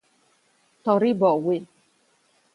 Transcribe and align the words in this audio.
Tori 0.83 1.13
Bowie 1.15 1.61